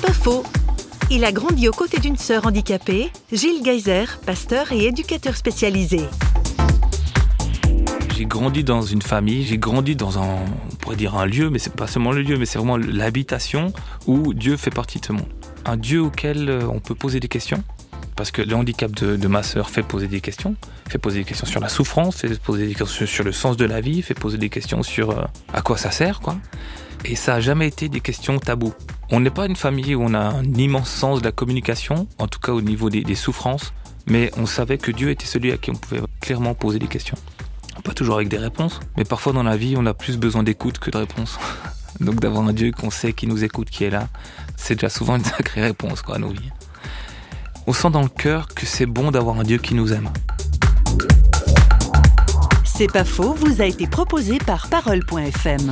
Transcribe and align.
Pas 0.00 0.12
faux. 0.12 0.42
Il 1.10 1.22
a 1.24 1.32
grandi 1.32 1.68
aux 1.68 1.72
côtés 1.72 2.00
d'une 2.00 2.16
sœur 2.16 2.46
handicapée, 2.46 3.10
Gilles 3.30 3.62
Geyser, 3.62 4.06
pasteur 4.24 4.72
et 4.72 4.86
éducateur 4.86 5.36
spécialisé. 5.36 6.00
J'ai 8.16 8.24
grandi 8.24 8.64
dans 8.64 8.80
une 8.80 9.02
famille, 9.02 9.44
j'ai 9.44 9.58
grandi 9.58 9.94
dans 9.94 10.18
un, 10.18 10.44
on 10.70 10.74
pourrait 10.76 10.96
dire 10.96 11.14
un 11.16 11.26
lieu, 11.26 11.50
mais 11.50 11.58
c'est 11.58 11.74
pas 11.74 11.86
seulement 11.86 12.12
le 12.12 12.22
lieu, 12.22 12.38
mais 12.38 12.46
c'est 12.46 12.58
vraiment 12.58 12.78
l'habitation 12.78 13.72
où 14.06 14.32
Dieu 14.32 14.56
fait 14.56 14.70
partie 14.70 14.98
de 14.98 15.04
ce 15.04 15.12
monde. 15.12 15.28
Un 15.66 15.76
Dieu 15.76 16.00
auquel 16.00 16.48
euh, 16.48 16.66
on 16.68 16.80
peut 16.80 16.94
poser 16.94 17.20
des 17.20 17.28
questions, 17.28 17.62
parce 18.16 18.30
que 18.30 18.40
le 18.40 18.56
handicap 18.56 18.90
de, 18.92 19.28
ma 19.28 19.42
sœur 19.42 19.68
fait 19.68 19.82
poser 19.82 20.08
des 20.08 20.22
questions, 20.22 20.56
fait 20.88 20.98
poser 20.98 21.18
des 21.18 21.24
questions 21.26 21.46
sur 21.46 21.60
la 21.60 21.68
souffrance, 21.68 22.16
fait 22.16 22.40
poser 22.40 22.66
des 22.66 22.74
questions 22.74 23.06
sur 23.06 23.24
le 23.24 23.32
sens 23.32 23.58
de 23.58 23.66
la 23.66 23.82
vie, 23.82 24.00
fait 24.00 24.14
poser 24.14 24.38
des 24.38 24.48
questions 24.48 24.82
sur 24.82 25.10
euh, 25.10 25.24
à 25.52 25.60
quoi 25.60 25.76
ça 25.76 25.90
sert, 25.90 26.20
quoi. 26.20 26.36
Et 27.04 27.14
ça 27.14 27.34
n'a 27.34 27.40
jamais 27.40 27.68
été 27.68 27.88
des 27.88 28.00
questions 28.00 28.38
taboues. 28.38 28.74
On 29.14 29.20
n'est 29.20 29.28
pas 29.28 29.44
une 29.44 29.56
famille 29.56 29.94
où 29.94 30.02
on 30.02 30.14
a 30.14 30.20
un 30.20 30.54
immense 30.54 30.88
sens 30.88 31.20
de 31.20 31.26
la 31.26 31.32
communication, 31.32 32.08
en 32.16 32.28
tout 32.28 32.40
cas 32.40 32.52
au 32.52 32.62
niveau 32.62 32.88
des, 32.88 33.14
souffrances, 33.14 33.74
mais 34.06 34.30
on 34.38 34.46
savait 34.46 34.78
que 34.78 34.90
Dieu 34.90 35.10
était 35.10 35.26
celui 35.26 35.52
à 35.52 35.58
qui 35.58 35.70
on 35.70 35.74
pouvait 35.74 36.00
clairement 36.22 36.54
poser 36.54 36.78
des 36.78 36.86
questions. 36.86 37.18
Pas 37.84 37.92
toujours 37.92 38.14
avec 38.14 38.28
des 38.28 38.38
réponses, 38.38 38.80
mais 38.96 39.04
parfois 39.04 39.34
dans 39.34 39.42
la 39.42 39.54
vie, 39.54 39.74
on 39.76 39.84
a 39.84 39.92
plus 39.92 40.16
besoin 40.16 40.42
d'écoute 40.42 40.78
que 40.78 40.90
de 40.90 40.96
réponses. 40.96 41.38
Donc 42.00 42.20
d'avoir 42.20 42.48
un 42.48 42.54
Dieu 42.54 42.72
qu'on 42.72 42.88
sait 42.88 43.12
qui 43.12 43.26
nous 43.26 43.44
écoute, 43.44 43.68
qui 43.68 43.84
est 43.84 43.90
là, 43.90 44.08
c'est 44.56 44.76
déjà 44.76 44.88
souvent 44.88 45.16
une 45.16 45.24
sacrée 45.24 45.60
réponse 45.60 46.00
quoi, 46.00 46.16
à 46.16 46.18
nos 46.18 46.30
vies. 46.30 46.50
On 47.66 47.74
sent 47.74 47.90
dans 47.90 48.00
le 48.00 48.08
cœur 48.08 48.48
que 48.48 48.64
c'est 48.64 48.86
bon 48.86 49.10
d'avoir 49.10 49.38
un 49.38 49.44
Dieu 49.44 49.58
qui 49.58 49.74
nous 49.74 49.92
aime. 49.92 50.08
C'est 52.64 52.90
pas 52.90 53.04
faux, 53.04 53.34
vous 53.34 53.60
a 53.60 53.66
été 53.66 53.86
proposé 53.86 54.38
par 54.38 54.68
Parole.fm. 54.68 55.70